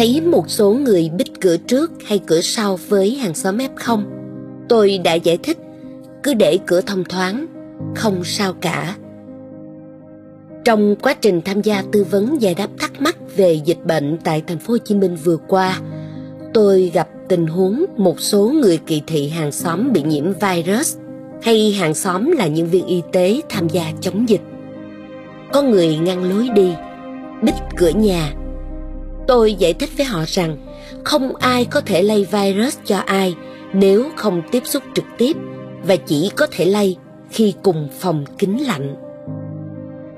Thấy 0.00 0.20
một 0.20 0.50
số 0.50 0.70
người 0.72 1.10
bích 1.18 1.40
cửa 1.40 1.56
trước 1.56 1.92
hay 2.04 2.20
cửa 2.26 2.40
sau 2.40 2.78
với 2.88 3.14
hàng 3.14 3.34
xóm 3.34 3.58
F0, 3.58 4.02
tôi 4.68 4.98
đã 5.04 5.14
giải 5.14 5.38
thích 5.42 5.58
cứ 6.22 6.34
để 6.34 6.58
cửa 6.66 6.80
thông 6.80 7.04
thoáng, 7.04 7.46
không 7.96 8.24
sao 8.24 8.52
cả. 8.60 8.94
Trong 10.64 10.96
quá 10.96 11.14
trình 11.14 11.40
tham 11.44 11.62
gia 11.62 11.82
tư 11.92 12.04
vấn 12.10 12.42
giải 12.42 12.54
đáp 12.54 12.68
thắc 12.78 13.00
mắc 13.00 13.16
về 13.36 13.60
dịch 13.64 13.84
bệnh 13.84 14.18
tại 14.24 14.42
thành 14.46 14.58
phố 14.58 14.72
Hồ 14.72 14.78
Chí 14.78 14.94
Minh 14.94 15.16
vừa 15.24 15.36
qua, 15.36 15.80
tôi 16.54 16.90
gặp 16.94 17.08
tình 17.28 17.46
huống 17.46 17.84
một 17.96 18.20
số 18.20 18.48
người 18.48 18.78
kỳ 18.86 19.02
thị 19.06 19.28
hàng 19.28 19.52
xóm 19.52 19.92
bị 19.92 20.02
nhiễm 20.02 20.24
virus 20.40 20.96
hay 21.42 21.72
hàng 21.72 21.94
xóm 21.94 22.30
là 22.30 22.46
nhân 22.46 22.66
viên 22.66 22.86
y 22.86 23.02
tế 23.12 23.40
tham 23.48 23.68
gia 23.68 23.92
chống 24.00 24.28
dịch. 24.28 24.42
Có 25.52 25.62
người 25.62 25.96
ngăn 25.96 26.30
lối 26.30 26.48
đi, 26.54 26.72
bích 27.42 27.54
cửa 27.76 27.90
nhà. 27.90 28.32
Tôi 29.30 29.54
giải 29.54 29.74
thích 29.74 29.90
với 29.96 30.06
họ 30.06 30.24
rằng 30.28 30.56
không 31.04 31.36
ai 31.36 31.64
có 31.64 31.80
thể 31.80 32.02
lây 32.02 32.26
virus 32.32 32.78
cho 32.84 32.98
ai 32.98 33.34
nếu 33.72 34.04
không 34.16 34.42
tiếp 34.52 34.62
xúc 34.66 34.82
trực 34.94 35.04
tiếp 35.18 35.36
và 35.82 35.96
chỉ 35.96 36.30
có 36.36 36.46
thể 36.50 36.64
lây 36.64 36.96
khi 37.30 37.54
cùng 37.62 37.88
phòng 37.98 38.24
kính 38.38 38.66
lạnh. 38.66 38.96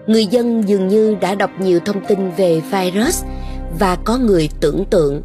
Người 0.07 0.27
dân 0.27 0.69
dường 0.69 0.89
như 0.89 1.17
đã 1.21 1.35
đọc 1.35 1.51
nhiều 1.61 1.81
thông 1.85 2.05
tin 2.09 2.31
về 2.37 2.61
virus 2.73 3.25
và 3.79 3.97
có 4.05 4.19
người 4.19 4.49
tưởng 4.61 4.85
tượng 4.91 5.23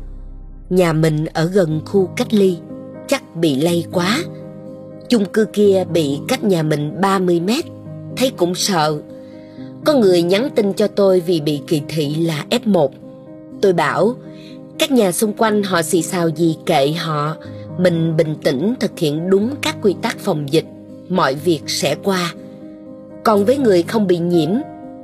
nhà 0.69 0.93
mình 0.93 1.25
ở 1.25 1.45
gần 1.45 1.81
khu 1.85 2.09
cách 2.15 2.33
ly 2.33 2.57
chắc 3.07 3.35
bị 3.35 3.55
lây 3.55 3.85
quá. 3.91 4.19
Chung 5.09 5.25
cư 5.25 5.45
kia 5.53 5.83
bị 5.93 6.19
cách 6.27 6.43
nhà 6.43 6.63
mình 6.63 7.01
30 7.01 7.39
mét, 7.39 7.65
thấy 8.17 8.31
cũng 8.37 8.55
sợ. 8.55 9.01
Có 9.85 9.93
người 9.93 10.21
nhắn 10.21 10.49
tin 10.55 10.73
cho 10.73 10.87
tôi 10.87 11.19
vì 11.19 11.41
bị 11.41 11.61
kỳ 11.67 11.81
thị 11.87 12.15
là 12.15 12.45
F1. 12.49 12.89
Tôi 13.61 13.73
bảo, 13.73 14.15
các 14.79 14.91
nhà 14.91 15.11
xung 15.11 15.33
quanh 15.33 15.63
họ 15.63 15.81
xì 15.81 16.01
xào 16.01 16.29
gì 16.29 16.57
kệ 16.65 16.91
họ, 16.91 17.35
mình 17.77 18.17
bình 18.17 18.35
tĩnh 18.43 18.73
thực 18.79 18.99
hiện 18.99 19.29
đúng 19.29 19.55
các 19.61 19.75
quy 19.81 19.95
tắc 20.01 20.19
phòng 20.19 20.53
dịch, 20.53 20.65
mọi 21.09 21.35
việc 21.35 21.61
sẽ 21.67 21.95
qua. 22.03 22.33
Còn 23.23 23.45
với 23.45 23.57
người 23.57 23.83
không 23.83 24.07
bị 24.07 24.17
nhiễm, 24.17 24.49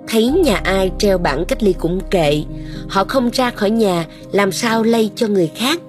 thấy 0.08 0.28
nhà 0.28 0.56
ai 0.56 0.92
treo 0.98 1.18
bảng 1.18 1.46
cách 1.46 1.64
ly 1.64 1.74
cũng 1.74 2.00
kệ, 2.12 2.44
họ 2.88 3.04
không 3.04 3.30
ra 3.34 3.52
khỏi 3.52 3.70
nhà 3.70 4.06
làm 4.32 4.52
sao 4.52 4.84
lây 4.84 5.12
cho 5.16 5.28
người 5.28 5.52
khác. 5.56 5.80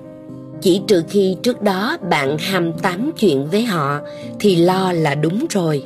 Chỉ 0.61 0.81
trừ 0.87 1.03
khi 1.09 1.37
trước 1.43 1.63
đó 1.63 1.97
bạn 2.11 2.39
ham 2.39 2.73
tám 2.73 3.13
chuyện 3.19 3.47
với 3.51 3.65
họ 3.65 4.01
thì 4.41 4.57
lo 4.57 4.93
là 4.93 5.15
đúng 5.15 5.47
rồi. 5.51 5.85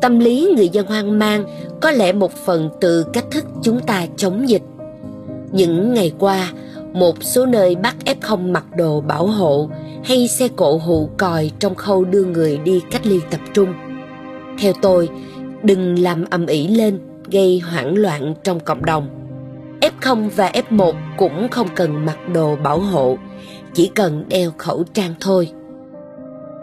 Tâm 0.00 0.18
lý 0.18 0.52
người 0.56 0.68
dân 0.68 0.86
hoang 0.86 1.18
mang 1.18 1.44
có 1.80 1.90
lẽ 1.90 2.12
một 2.12 2.32
phần 2.32 2.70
từ 2.80 3.06
cách 3.12 3.24
thức 3.30 3.44
chúng 3.62 3.80
ta 3.80 4.06
chống 4.16 4.48
dịch. 4.48 4.62
Những 5.52 5.94
ngày 5.94 6.12
qua, 6.18 6.52
một 6.92 7.22
số 7.22 7.46
nơi 7.46 7.74
bắt 7.74 7.96
F0 8.04 8.52
mặc 8.52 8.64
đồ 8.76 9.00
bảo 9.00 9.26
hộ 9.26 9.68
hay 10.04 10.28
xe 10.28 10.48
cộ 10.56 10.80
hụ 10.84 11.10
còi 11.16 11.50
trong 11.58 11.74
khâu 11.74 12.04
đưa 12.04 12.24
người 12.24 12.58
đi 12.58 12.80
cách 12.90 13.06
ly 13.06 13.20
tập 13.30 13.40
trung. 13.54 13.74
Theo 14.58 14.72
tôi, 14.82 15.08
đừng 15.62 15.98
làm 15.98 16.24
ầm 16.30 16.46
ĩ 16.46 16.68
lên, 16.68 16.98
gây 17.30 17.58
hoảng 17.58 17.96
loạn 17.96 18.34
trong 18.44 18.60
cộng 18.60 18.84
đồng. 18.84 19.08
F0 19.80 20.28
và 20.36 20.50
F1 20.70 20.92
cũng 21.18 21.48
không 21.50 21.68
cần 21.74 22.04
mặc 22.06 22.18
đồ 22.32 22.56
bảo 22.56 22.78
hộ, 22.78 23.18
chỉ 23.74 23.90
cần 23.94 24.24
đeo 24.28 24.50
khẩu 24.58 24.84
trang 24.94 25.14
thôi. 25.20 25.50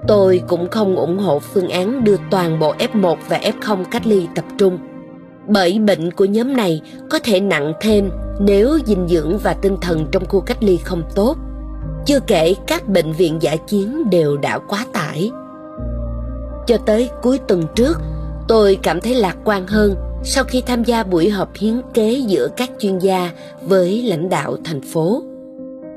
Tôi 0.07 0.41
cũng 0.47 0.69
không 0.69 0.95
ủng 0.95 1.17
hộ 1.17 1.39
phương 1.39 1.69
án 1.69 2.03
đưa 2.03 2.17
toàn 2.31 2.59
bộ 2.59 2.73
F1 2.93 3.15
và 3.27 3.37
F0 3.37 3.83
cách 3.91 4.07
ly 4.07 4.27
tập 4.35 4.45
trung. 4.57 4.77
Bởi 5.47 5.79
bệnh 5.79 6.11
của 6.11 6.25
nhóm 6.25 6.57
này 6.57 6.81
có 7.09 7.19
thể 7.19 7.39
nặng 7.39 7.73
thêm 7.81 8.09
nếu 8.39 8.79
dinh 8.85 9.07
dưỡng 9.07 9.37
và 9.37 9.53
tinh 9.53 9.77
thần 9.81 10.05
trong 10.11 10.25
khu 10.25 10.39
cách 10.39 10.63
ly 10.63 10.77
không 10.77 11.03
tốt. 11.15 11.37
Chưa 12.05 12.19
kể 12.19 12.55
các 12.67 12.87
bệnh 12.87 13.11
viện 13.11 13.37
giả 13.41 13.55
chiến 13.55 14.09
đều 14.09 14.37
đã 14.37 14.59
quá 14.59 14.85
tải. 14.93 15.31
Cho 16.67 16.77
tới 16.77 17.09
cuối 17.21 17.39
tuần 17.47 17.63
trước, 17.75 17.97
tôi 18.47 18.79
cảm 18.83 19.01
thấy 19.01 19.15
lạc 19.15 19.37
quan 19.43 19.67
hơn 19.67 19.95
sau 20.23 20.43
khi 20.43 20.61
tham 20.61 20.83
gia 20.83 21.03
buổi 21.03 21.29
họp 21.29 21.55
hiến 21.55 21.81
kế 21.93 22.13
giữa 22.13 22.47
các 22.57 22.71
chuyên 22.79 22.99
gia 22.99 23.31
với 23.61 24.01
lãnh 24.01 24.29
đạo 24.29 24.57
thành 24.63 24.81
phố. 24.81 25.23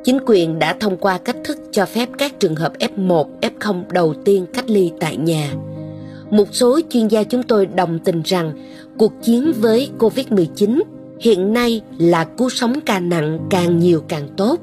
Chính 0.05 0.19
quyền 0.27 0.59
đã 0.59 0.77
thông 0.81 0.97
qua 0.97 1.19
cách 1.19 1.37
thức 1.45 1.59
cho 1.73 1.87
phép 1.87 2.09
các 2.19 2.41
trường 2.41 2.57
hợp 2.57 2.73
F1, 2.79 3.25
F0 3.41 3.83
đầu 3.93 4.15
tiên 4.25 4.47
cách 4.55 4.71
ly 4.71 4.93
tại 5.01 5.17
nhà. 5.17 5.53
Một 6.31 6.49
số 6.53 6.81
chuyên 6.91 7.09
gia 7.09 7.25
chúng 7.25 7.43
tôi 7.43 7.67
đồng 7.67 7.99
tình 7.99 8.23
rằng 8.25 8.53
cuộc 8.99 9.13
chiến 9.23 9.53
với 9.61 9.91
COVID-19 9.99 10.81
hiện 11.21 11.53
nay 11.53 11.81
là 11.99 12.25
cứu 12.25 12.49
sống 12.49 12.75
càng 12.87 13.09
nặng 13.09 13.39
càng 13.51 13.79
nhiều 13.79 14.03
càng 14.09 14.29
tốt, 14.37 14.61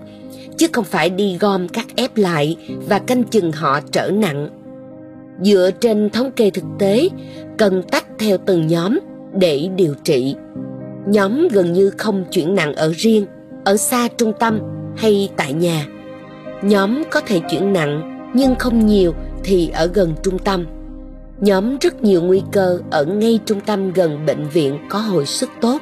chứ 0.58 0.68
không 0.74 0.86
phải 0.86 1.10
đi 1.10 1.38
gom 1.40 1.68
các 1.68 1.86
ép 1.96 2.18
lại 2.18 2.58
và 2.88 3.00
canh 3.00 3.24
chừng 3.24 3.52
họ 3.52 3.80
trở 3.92 4.12
nặng. 4.12 4.50
Dựa 5.42 5.70
trên 5.80 6.10
thống 6.10 6.32
kê 6.32 6.50
thực 6.50 6.64
tế, 6.80 7.10
cần 7.58 7.84
tách 7.92 8.06
theo 8.20 8.38
từng 8.46 8.68
nhóm 8.68 9.00
để 9.34 9.70
điều 9.76 9.94
trị. 10.04 10.36
Nhóm 11.08 11.48
gần 11.48 11.74
như 11.74 11.92
không 11.98 12.26
chuyển 12.32 12.56
nặng 12.56 12.76
ở 12.76 12.94
riêng, 12.96 13.26
ở 13.66 13.78
xa 13.78 14.08
trung 14.18 14.34
tâm 14.40 14.60
hay 14.98 15.30
tại 15.38 15.54
nhà. 15.54 15.88
Nhóm 16.64 17.04
có 17.12 17.22
thể 17.22 17.40
chuyển 17.50 17.74
nặng 17.74 18.12
nhưng 18.34 18.56
không 18.56 18.86
nhiều 18.86 19.14
thì 19.44 19.70
ở 19.74 19.88
gần 19.94 20.14
trung 20.24 20.40
tâm. 20.40 20.66
Nhóm 21.40 21.78
rất 21.78 22.04
nhiều 22.04 22.22
nguy 22.22 22.42
cơ 22.52 22.80
ở 22.92 23.06
ngay 23.06 23.40
trung 23.46 23.60
tâm 23.66 23.94
gần 23.94 24.26
bệnh 24.26 24.50
viện 24.50 24.78
có 24.90 25.00
hồi 25.00 25.26
sức 25.26 25.50
tốt. 25.62 25.82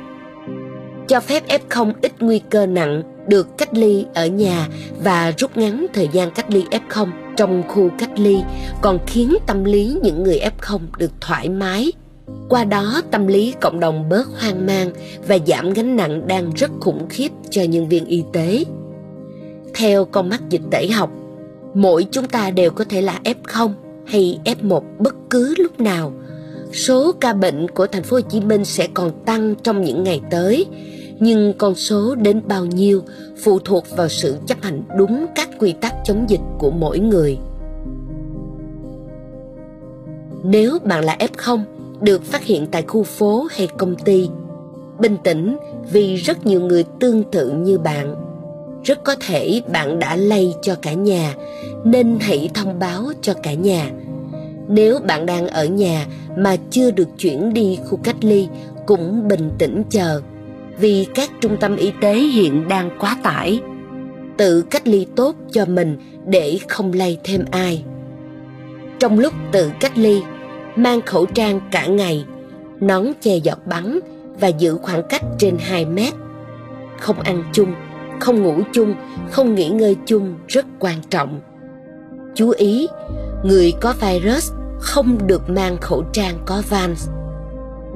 Cho 1.13 1.19
phép 1.19 1.43
F0 1.47 1.93
ít 2.01 2.11
nguy 2.19 2.39
cơ 2.49 2.65
nặng 2.65 3.03
được 3.27 3.57
cách 3.57 3.73
ly 3.73 4.05
ở 4.13 4.27
nhà 4.27 4.67
và 5.03 5.33
rút 5.37 5.57
ngắn 5.57 5.85
thời 5.93 6.07
gian 6.11 6.31
cách 6.31 6.45
ly 6.49 6.63
F0 6.71 7.07
trong 7.37 7.63
khu 7.67 7.89
cách 7.99 8.19
ly 8.19 8.37
còn 8.81 8.99
khiến 9.07 9.35
tâm 9.47 9.63
lý 9.63 9.97
những 10.03 10.23
người 10.23 10.39
F0 10.59 10.79
được 10.97 11.11
thoải 11.21 11.49
mái 11.49 11.91
qua 12.49 12.63
đó 12.63 13.01
tâm 13.11 13.27
lý 13.27 13.53
cộng 13.61 13.79
đồng 13.79 14.09
bớt 14.09 14.27
hoang 14.27 14.65
mang 14.65 14.91
và 15.27 15.37
giảm 15.47 15.73
gánh 15.73 15.95
nặng 15.95 16.27
đang 16.27 16.51
rất 16.55 16.71
khủng 16.79 17.09
khiếp 17.09 17.29
cho 17.49 17.63
nhân 17.63 17.89
viên 17.89 18.05
y 18.05 18.23
tế. 18.33 18.63
Theo 19.75 20.05
con 20.05 20.29
mắt 20.29 20.41
dịch 20.49 20.61
tễ 20.71 20.87
học, 20.87 21.11
mỗi 21.73 22.05
chúng 22.11 22.27
ta 22.27 22.51
đều 22.51 22.71
có 22.71 22.83
thể 22.83 23.01
là 23.01 23.19
F0 23.23 23.71
hay 24.05 24.39
F1 24.45 24.81
bất 24.99 25.15
cứ 25.29 25.53
lúc 25.57 25.79
nào. 25.79 26.13
Số 26.73 27.11
ca 27.19 27.33
bệnh 27.33 27.67
của 27.69 27.87
thành 27.87 28.03
phố 28.03 28.15
Hồ 28.15 28.21
Chí 28.21 28.39
Minh 28.39 28.65
sẽ 28.65 28.87
còn 28.93 29.11
tăng 29.25 29.55
trong 29.63 29.81
những 29.81 30.03
ngày 30.03 30.21
tới, 30.31 30.65
nhưng 31.19 31.53
con 31.57 31.75
số 31.75 32.15
đến 32.15 32.41
bao 32.47 32.65
nhiêu 32.65 33.01
phụ 33.43 33.59
thuộc 33.59 33.83
vào 33.97 34.09
sự 34.09 34.35
chấp 34.47 34.61
hành 34.61 34.83
đúng 34.97 35.25
các 35.35 35.49
quy 35.59 35.73
tắc 35.81 35.93
chống 36.03 36.25
dịch 36.29 36.41
của 36.59 36.71
mỗi 36.71 36.99
người. 36.99 37.37
Nếu 40.43 40.77
bạn 40.83 41.03
là 41.03 41.17
F0 41.19 41.59
được 42.01 42.23
phát 42.23 42.43
hiện 42.43 42.67
tại 42.71 42.83
khu 42.87 43.03
phố 43.03 43.47
hay 43.51 43.67
công 43.77 43.95
ty. 43.95 44.29
Bình 44.99 45.17
tĩnh 45.23 45.57
vì 45.91 46.15
rất 46.15 46.45
nhiều 46.45 46.61
người 46.61 46.83
tương 46.99 47.23
tự 47.23 47.49
như 47.49 47.77
bạn. 47.77 48.15
Rất 48.83 49.03
có 49.03 49.15
thể 49.27 49.61
bạn 49.71 49.99
đã 49.99 50.15
lây 50.15 50.53
cho 50.61 50.75
cả 50.81 50.93
nhà, 50.93 51.35
nên 51.83 52.17
hãy 52.21 52.49
thông 52.53 52.79
báo 52.79 53.03
cho 53.21 53.33
cả 53.43 53.53
nhà. 53.53 53.91
Nếu 54.67 54.99
bạn 54.99 55.25
đang 55.25 55.47
ở 55.47 55.65
nhà 55.65 56.07
mà 56.37 56.55
chưa 56.69 56.91
được 56.91 57.07
chuyển 57.17 57.53
đi 57.53 57.79
khu 57.85 57.99
cách 58.03 58.15
ly, 58.21 58.47
cũng 58.85 59.27
bình 59.27 59.51
tĩnh 59.57 59.83
chờ, 59.89 60.21
vì 60.77 61.07
các 61.15 61.29
trung 61.41 61.57
tâm 61.59 61.75
y 61.75 61.91
tế 62.01 62.13
hiện 62.15 62.67
đang 62.67 62.89
quá 62.99 63.17
tải. 63.23 63.61
Tự 64.37 64.61
cách 64.61 64.87
ly 64.87 65.07
tốt 65.15 65.35
cho 65.51 65.65
mình 65.65 65.97
để 66.25 66.59
không 66.67 66.93
lây 66.93 67.17
thêm 67.23 67.45
ai. 67.51 67.83
Trong 68.99 69.19
lúc 69.19 69.33
tự 69.51 69.71
cách 69.79 69.97
ly, 69.97 70.21
mang 70.75 71.01
khẩu 71.01 71.25
trang 71.25 71.59
cả 71.71 71.85
ngày, 71.85 72.25
nón 72.79 73.05
che 73.21 73.35
giọt 73.35 73.59
bắn 73.65 73.99
và 74.39 74.47
giữ 74.47 74.77
khoảng 74.81 75.03
cách 75.09 75.23
trên 75.37 75.57
2 75.59 75.85
mét. 75.85 76.13
Không 76.99 77.19
ăn 77.19 77.43
chung, 77.53 77.73
không 78.19 78.43
ngủ 78.43 78.55
chung, 78.71 78.95
không 79.31 79.55
nghỉ 79.55 79.69
ngơi 79.69 79.95
chung 80.05 80.35
rất 80.47 80.65
quan 80.79 80.97
trọng. 81.09 81.39
Chú 82.35 82.49
ý, 82.49 82.87
người 83.43 83.73
có 83.81 83.93
virus 84.01 84.51
không 84.79 85.17
được 85.27 85.49
mang 85.49 85.77
khẩu 85.81 86.03
trang 86.13 86.35
có 86.45 86.63
van. 86.69 86.95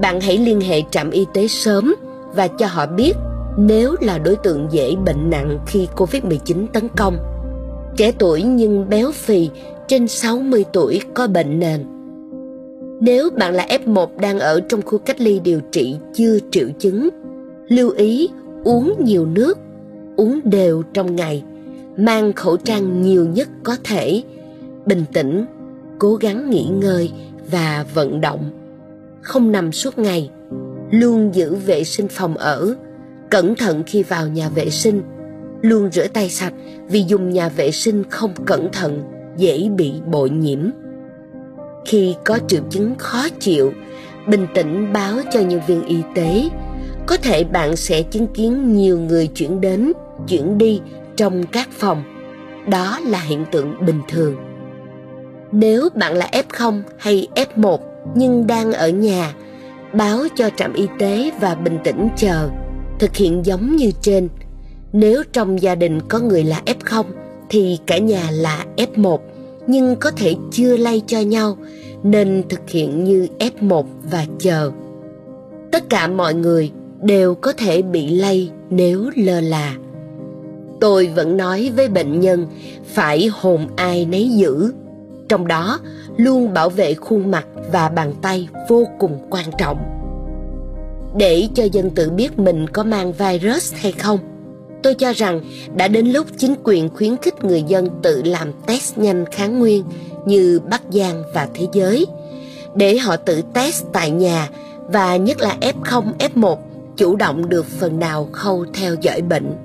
Bạn 0.02 0.22
hãy 0.22 0.38
liên 0.38 0.62
hệ 0.62 0.82
trạm 0.92 1.12
y 1.12 1.26
tế 1.34 1.48
sớm 1.48 1.96
và 2.36 2.48
cho 2.48 2.68
họ 2.68 2.86
biết 2.86 3.14
nếu 3.58 3.96
là 4.02 4.18
đối 4.18 4.36
tượng 4.36 4.68
dễ 4.72 4.96
bệnh 5.06 5.30
nặng 5.30 5.60
khi 5.68 5.88
Covid-19 5.96 6.68
tấn 6.74 6.88
công. 6.98 7.18
Trẻ 7.98 8.12
tuổi 8.20 8.44
nhưng 8.44 8.90
béo 8.90 9.12
phì 9.12 9.50
trên 9.88 10.08
60 10.08 10.66
tuổi 10.74 11.02
có 11.14 11.28
bệnh 11.28 11.60
nền 11.60 11.86
nếu 13.00 13.30
bạn 13.30 13.54
là 13.54 13.68
F1 13.86 14.08
đang 14.20 14.40
ở 14.40 14.62
trong 14.70 14.82
khu 14.82 14.98
cách 14.98 15.22
ly 15.22 15.40
điều 15.40 15.62
trị 15.72 15.98
chưa 16.14 16.40
triệu 16.52 16.68
chứng, 16.80 17.10
lưu 17.68 17.90
ý 17.90 18.30
uống 18.64 18.94
nhiều 19.00 19.26
nước, 19.26 19.58
uống 20.16 20.40
đều 20.44 20.84
trong 20.94 21.16
ngày, 21.16 21.44
mang 21.98 22.34
khẩu 22.34 22.58
trang 22.58 23.02
nhiều 23.02 23.28
nhất 23.28 23.50
có 23.64 23.78
thể, 23.84 24.24
bình 24.86 25.04
tĩnh, 25.14 25.46
cố 26.00 26.16
gắng 26.16 26.50
nghỉ 26.50 26.66
ngơi 26.66 27.12
và 27.52 27.86
vận 27.94 28.22
động. 28.22 28.50
Không 29.22 29.52
nằm 29.52 29.72
suốt 29.72 29.98
ngày, 29.98 30.30
luôn 30.92 31.36
giữ 31.36 31.56
vệ 31.56 31.84
sinh 31.84 32.08
phòng 32.08 32.38
ở, 32.38 32.76
cẩn 33.30 33.56
thận 33.56 33.84
khi 33.88 34.04
vào 34.04 34.28
nhà 34.28 34.50
vệ 34.50 34.70
sinh, 34.70 35.02
Luôn 35.62 35.92
rửa 35.92 36.08
tay 36.08 36.30
sạch 36.30 36.54
vì 36.90 37.04
dùng 37.08 37.30
nhà 37.30 37.50
vệ 37.50 37.72
sinh 37.72 38.04
không 38.10 38.34
cẩn 38.46 38.72
thận 38.72 39.04
dễ 39.38 39.70
bị 39.76 39.94
bội 40.12 40.30
nhiễm. 40.30 40.60
Khi 41.86 42.16
có 42.26 42.40
triệu 42.48 42.62
chứng 42.70 42.96
khó 42.98 43.28
chịu, 43.40 43.74
bình 44.28 44.48
tĩnh 44.54 44.94
báo 44.94 45.18
cho 45.32 45.40
nhân 45.40 45.62
viên 45.68 45.86
y 45.86 45.98
tế. 46.16 46.50
Có 47.06 47.18
thể 47.18 47.44
bạn 47.44 47.76
sẽ 47.76 48.02
chứng 48.02 48.28
kiến 48.28 48.74
nhiều 48.74 49.00
người 49.00 49.28
chuyển 49.28 49.62
đến, 49.62 49.94
chuyển 50.28 50.58
đi 50.58 50.82
trong 51.16 51.44
các 51.52 51.70
phòng. 51.72 52.04
Đó 52.70 53.00
là 53.08 53.20
hiện 53.20 53.46
tượng 53.52 53.86
bình 53.86 54.02
thường. 54.10 54.36
Nếu 55.52 55.90
bạn 55.96 56.14
là 56.14 56.30
F0 56.50 56.82
hay 56.98 57.28
F1 57.36 57.78
nhưng 58.16 58.48
đang 58.48 58.74
ở 58.74 58.90
nhà, 58.90 59.34
báo 59.94 60.20
cho 60.36 60.50
trạm 60.58 60.74
y 60.74 60.88
tế 61.00 61.32
và 61.40 61.56
bình 61.56 61.78
tĩnh 61.84 62.10
chờ, 62.18 62.50
thực 63.00 63.16
hiện 63.16 63.46
giống 63.46 63.76
như 63.76 63.92
trên. 64.02 64.30
Nếu 64.94 65.24
trong 65.34 65.62
gia 65.62 65.76
đình 65.76 66.00
có 66.10 66.20
người 66.20 66.44
là 66.44 66.62
F0 66.66 67.04
thì 67.50 67.80
cả 67.86 67.98
nhà 67.98 68.32
là 68.32 68.66
F1 68.78 69.18
nhưng 69.68 69.96
có 69.96 70.12
thể 70.12 70.36
chưa 70.52 70.78
lây 70.78 71.02
cho 71.08 71.20
nhau 71.20 71.58
nên 72.04 72.44
thực 72.50 72.70
hiện 72.70 73.04
như 73.04 73.28
F1 73.40 73.84
và 74.12 74.26
chờ. 74.40 74.72
Tất 75.72 75.90
cả 75.90 76.08
mọi 76.08 76.34
người 76.34 76.72
đều 77.02 77.36
có 77.36 77.54
thể 77.54 77.82
bị 77.82 78.08
lây 78.08 78.50
nếu 78.70 79.10
lơ 79.16 79.42
là. 79.42 79.76
Tôi 80.80 81.08
vẫn 81.08 81.38
nói 81.38 81.72
với 81.76 81.88
bệnh 81.88 82.20
nhân 82.20 82.48
phải 82.86 83.28
hồn 83.28 83.68
ai 83.76 84.06
nấy 84.06 84.30
giữ. 84.30 84.74
Trong 85.30 85.48
đó, 85.48 85.80
luôn 86.18 86.54
bảo 86.54 86.70
vệ 86.70 86.94
khuôn 86.94 87.32
mặt 87.32 87.48
và 87.72 87.90
bàn 87.90 88.14
tay 88.22 88.48
vô 88.70 88.84
cùng 89.00 89.20
quan 89.30 89.46
trọng. 89.58 89.78
Để 91.16 91.48
cho 91.54 91.64
dân 91.64 91.90
tự 91.90 92.10
biết 92.10 92.40
mình 92.40 92.68
có 92.70 92.84
mang 92.84 93.14
virus 93.14 93.74
hay 93.76 93.92
không, 93.92 94.20
tôi 94.84 94.94
cho 94.94 95.14
rằng 95.14 95.42
đã 95.76 95.88
đến 95.88 96.08
lúc 96.08 96.28
chính 96.38 96.56
quyền 96.64 96.90
khuyến 96.90 97.18
khích 97.18 97.44
người 97.44 97.64
dân 97.64 97.90
tự 98.04 98.24
làm 98.24 98.52
test 98.66 98.98
nhanh 98.98 99.26
kháng 99.32 99.60
nguyên 99.60 99.84
như 100.26 100.60
Bắc 100.70 100.82
Giang 100.90 101.24
và 101.34 101.48
thế 101.54 101.68
giới, 101.74 102.06
để 102.76 102.98
họ 102.98 103.16
tự 103.16 103.42
test 103.54 103.86
tại 103.94 104.12
nhà 104.12 104.50
và 104.88 105.16
nhất 105.16 105.42
là 105.42 105.58
F0, 105.62 106.04
F1 106.20 106.58
chủ 106.98 107.16
động 107.16 107.50
được 107.50 107.66
phần 107.66 108.00
nào 108.00 108.30
khâu 108.32 108.66
theo 108.74 108.96
dõi 109.02 109.22
bệnh. 109.22 109.56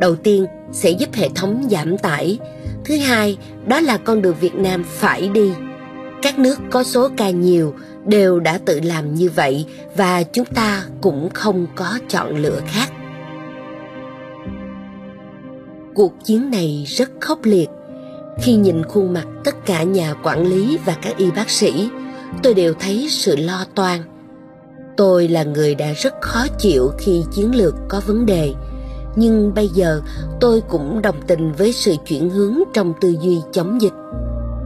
Đầu 0.00 0.16
tiên 0.16 0.46
sẽ 0.72 0.90
giúp 0.90 1.08
hệ 1.12 1.28
thống 1.34 1.68
giảm 1.70 1.98
tải. 1.98 2.38
Thứ 2.88 2.96
hai, 2.96 3.38
đó 3.66 3.80
là 3.80 3.96
con 3.96 4.22
đường 4.22 4.36
Việt 4.40 4.54
Nam 4.54 4.84
phải 4.86 5.28
đi. 5.28 5.52
Các 6.22 6.38
nước 6.38 6.58
có 6.70 6.84
số 6.84 7.08
ca 7.16 7.30
nhiều 7.30 7.74
đều 8.06 8.40
đã 8.40 8.58
tự 8.58 8.80
làm 8.80 9.14
như 9.14 9.30
vậy 9.34 9.66
và 9.96 10.22
chúng 10.22 10.44
ta 10.44 10.84
cũng 11.00 11.30
không 11.34 11.66
có 11.74 11.98
chọn 12.08 12.36
lựa 12.36 12.60
khác. 12.66 12.92
Cuộc 15.94 16.12
chiến 16.24 16.50
này 16.50 16.84
rất 16.88 17.10
khốc 17.20 17.38
liệt. 17.42 17.68
Khi 18.42 18.54
nhìn 18.54 18.82
khuôn 18.84 19.12
mặt 19.12 19.26
tất 19.44 19.66
cả 19.66 19.82
nhà 19.82 20.14
quản 20.22 20.46
lý 20.46 20.78
và 20.84 20.96
các 21.02 21.16
y 21.16 21.30
bác 21.30 21.50
sĩ, 21.50 21.88
tôi 22.42 22.54
đều 22.54 22.74
thấy 22.80 23.06
sự 23.10 23.36
lo 23.36 23.64
toan. 23.74 24.00
Tôi 24.96 25.28
là 25.28 25.42
người 25.42 25.74
đã 25.74 25.92
rất 25.92 26.14
khó 26.20 26.46
chịu 26.58 26.90
khi 26.98 27.22
chiến 27.32 27.54
lược 27.54 27.74
có 27.88 28.00
vấn 28.06 28.26
đề, 28.26 28.52
nhưng 29.18 29.54
bây 29.54 29.68
giờ 29.68 30.00
tôi 30.40 30.62
cũng 30.68 31.02
đồng 31.02 31.20
tình 31.26 31.52
với 31.52 31.72
sự 31.72 31.94
chuyển 32.06 32.30
hướng 32.30 32.58
trong 32.74 32.94
tư 33.00 33.14
duy 33.20 33.38
chống 33.52 33.80
dịch. 33.80 33.92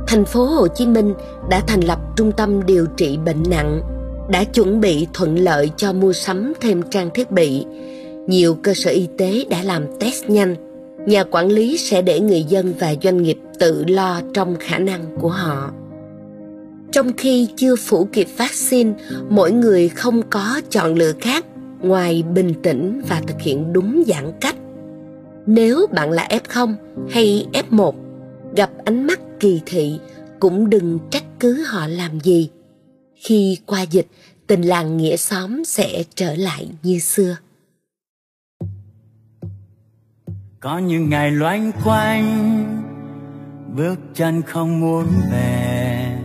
Thành 0.06 0.25
phố 0.25 0.44
Hồ 0.44 0.69
Chí 0.69 0.87
Minh 0.87 1.14
đã 1.50 1.60
thành 1.66 1.81
lập 1.81 1.99
trung 2.16 2.32
tâm 2.32 2.66
điều 2.66 2.87
trị 2.96 3.19
bệnh 3.25 3.43
nặng, 3.50 3.82
đã 4.31 4.44
chuẩn 4.44 4.81
bị 4.81 5.06
thuận 5.12 5.37
lợi 5.37 5.70
cho 5.76 5.93
mua 5.93 6.12
sắm 6.12 6.52
thêm 6.60 6.82
trang 6.90 7.10
thiết 7.14 7.31
bị. 7.31 7.64
Nhiều 8.26 8.56
cơ 8.62 8.75
sở 8.75 8.90
y 8.90 9.08
tế 9.19 9.44
đã 9.50 9.62
làm 9.62 9.87
test 10.00 10.25
nhanh. 10.28 10.56
Nhà 11.06 11.25
quản 11.25 11.48
lý 11.48 11.78
sẽ 11.78 12.02
để 12.02 12.20
người 12.20 12.43
dân 12.43 12.75
và 12.78 12.94
doanh 13.02 13.22
nghiệp 13.22 13.38
tự 13.58 13.84
lo 13.88 14.20
trong 14.34 14.56
khả 14.60 14.78
năng 14.78 15.16
của 15.20 15.28
họ. 15.28 15.70
Trong 16.93 17.12
khi 17.16 17.48
chưa 17.56 17.76
phủ 17.76 18.08
kịp 18.12 18.28
vaccine, 18.37 18.93
mỗi 19.28 19.52
người 19.52 19.88
không 19.88 20.22
có 20.31 20.60
chọn 20.70 20.94
lựa 20.94 21.12
khác 21.20 21.44
ngoài 21.82 22.23
bình 22.34 22.55
tĩnh 22.62 23.02
và 23.08 23.20
thực 23.26 23.40
hiện 23.40 23.73
đúng 23.73 24.02
giãn 24.06 24.32
cách. 24.40 24.56
Nếu 25.46 25.87
bạn 25.93 26.11
là 26.11 26.29
F0 26.31 26.75
hay 27.11 27.46
F1, 27.52 27.93
gặp 28.56 28.70
ánh 28.84 29.06
mắt 29.06 29.20
kỳ 29.40 29.61
thị 29.67 29.99
cũng 30.40 30.70
đừng 30.70 30.99
trách 31.11 31.25
cứ 31.40 31.64
họ 31.64 31.87
làm 31.87 32.20
gì. 32.20 32.50
Khi 33.14 33.58
qua 33.67 33.82
dịch, 33.82 34.06
tình 34.46 34.62
làng 34.62 34.96
nghĩa 34.96 35.17
xóm 35.17 35.64
sẽ 35.64 36.05
trở 36.14 36.34
lại 36.34 36.69
như 36.82 36.99
xưa. 36.99 37.37
Có 40.61 40.79
những 40.79 41.08
ngày 41.08 41.31
loanh 41.31 41.73
quanh, 41.84 42.82
bước 43.76 43.94
chân 44.14 44.43
không 44.43 44.81
muốn 44.81 45.06
về. 45.32 46.19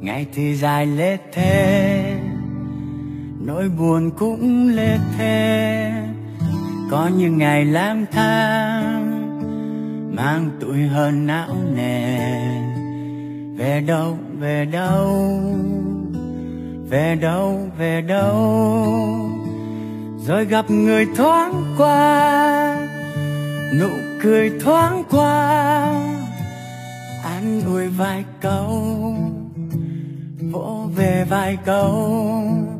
Ngày 0.00 0.26
thì 0.34 0.54
dài 0.54 0.86
lết 0.86 1.20
thế, 1.32 2.11
nỗi 3.46 3.68
buồn 3.68 4.10
cũng 4.18 4.68
lê 4.68 4.98
thê, 5.18 5.92
Có 6.90 7.10
những 7.16 7.38
ngày 7.38 7.64
lang 7.64 8.06
thang, 8.12 9.02
mang 10.16 10.50
tuổi 10.60 10.78
hơn 10.78 11.26
não 11.26 11.56
nề. 11.74 12.18
Về 13.56 13.80
đâu 13.86 14.18
về 14.38 14.64
đâu? 14.64 15.40
Về 16.90 17.18
đâu 17.20 17.70
về 17.78 18.00
đâu? 18.00 19.12
Rồi 20.26 20.44
gặp 20.44 20.70
người 20.70 21.06
thoáng 21.16 21.64
qua 21.78 22.88
nụ 23.80 23.88
cười 24.22 24.50
thoáng 24.60 25.02
qua 25.10 25.82
an 27.24 27.62
ủi 27.66 27.88
vài 27.88 28.24
câu 28.40 29.16
vỗ 30.52 30.88
về 30.96 31.26
vài 31.28 31.58
câu 31.64 32.71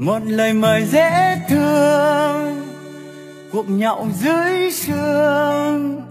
một 0.00 0.18
lời 0.26 0.52
mời 0.52 0.84
dễ 0.84 1.40
thương 1.48 2.70
cuộc 3.52 3.70
nhậu 3.70 4.08
dưới 4.20 4.70
sương. 4.72 6.02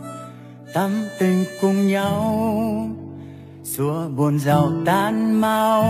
Tâm 0.74 0.92
tình 1.20 1.46
cùng 1.62 1.88
nhau, 1.88 2.90
xua 3.64 4.08
buồn 4.08 4.40
giàu 4.40 4.72
tan 4.86 5.42
mau. 5.42 5.84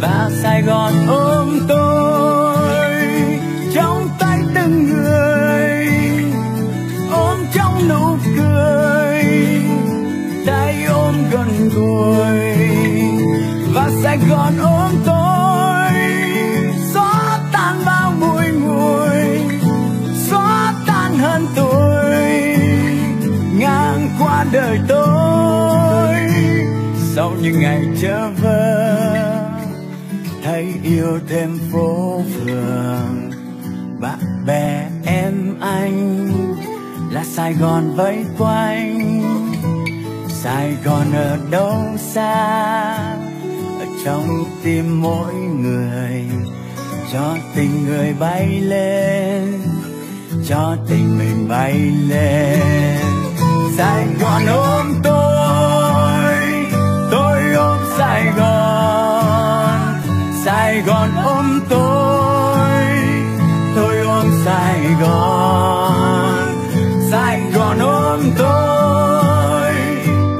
Và 0.00 0.30
sài 0.42 0.62
gòn 0.62 0.92
ôm 1.08 1.60
tôi, 1.68 2.56
trong 3.74 4.08
tay 4.18 4.38
từng 4.54 4.84
người. 4.84 5.86
Ôm 7.12 7.38
trong 7.54 7.88
nụ 7.88 8.16
cười, 8.36 9.24
tay 10.46 10.84
ôm 10.84 11.14
gần 11.32 11.68
gũi. 11.74 12.56
Và 13.74 13.90
sài 14.02 14.18
gòn 14.30 14.52
ôm 14.62 14.75
những 27.46 27.60
ngày 27.60 27.82
trở 28.02 28.28
về 28.42 28.96
thấy 30.44 30.66
yêu 30.84 31.18
thêm 31.28 31.58
phố 31.72 32.22
phường. 32.34 33.30
Bạn 34.00 34.18
bè 34.46 34.88
em 35.06 35.60
anh 35.60 36.28
là 37.10 37.24
sài 37.24 37.54
gòn 37.54 37.96
vây 37.96 38.24
quanh. 38.38 39.22
Sài 40.28 40.76
gòn 40.84 41.12
ở 41.12 41.38
đâu 41.50 41.82
xa, 41.98 42.96
ở 43.78 43.86
trong 44.04 44.44
tim 44.64 45.02
mỗi 45.02 45.34
người. 45.34 46.24
Cho 47.12 47.36
tình 47.56 47.84
người 47.86 48.14
bay 48.20 48.60
lên, 48.60 49.60
cho 50.48 50.76
tình 50.88 51.18
mình 51.18 51.48
bay 51.48 51.74
lên. 52.08 52.58
Sài 53.76 54.06
gòn 54.20 54.42
ôm 54.46 55.00
tôi 55.02 55.35
sài 58.06 58.24
gòn. 58.36 59.80
Sài 60.44 60.80
gòn 60.80 61.10
ôm 61.24 61.60
tôi 61.68 62.58
tôi 63.76 63.98
ôm 63.98 64.26
sài 64.44 64.80
gòn. 65.00 66.54
Sài 67.10 67.40
gòn 67.54 67.78
ôm 67.78 68.20
tôi 68.38 69.72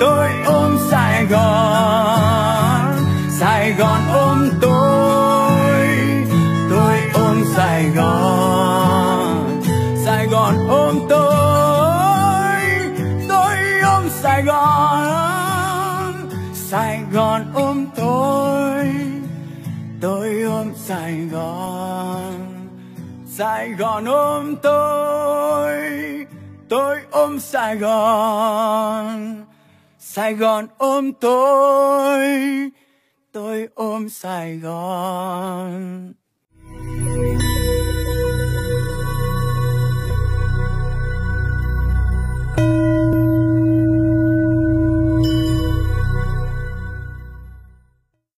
tôi 0.01 0.29
ôm 0.47 0.79
sài 0.91 1.27
gòn. 1.27 2.97
Sài 3.31 3.73
gòn 3.73 4.01
ôm 4.13 4.51
tôi 4.61 5.89
tôi 6.71 7.01
ôm 7.15 7.45
sài 7.57 7.85
gòn. 7.97 8.56
Sài 23.39 23.71
Gòn 23.71 24.05
ôm 24.05 24.57
tôi 24.63 25.73
tôi 26.69 26.99
ôm 27.11 27.41
Sài 27.41 27.77
Gòn. 27.77 29.45
Sài 29.99 30.35
Gòn 30.35 30.67
ôm 30.79 31.13
tôi 31.13 32.29
tôi 33.33 33.69
ôm 33.75 34.09
Sài 34.09 34.57
Gòn. 34.57 36.13